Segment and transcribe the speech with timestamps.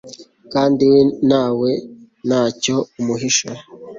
[0.53, 0.89] kandi
[1.29, 1.69] nawe
[2.27, 3.49] ntacyo umuhisha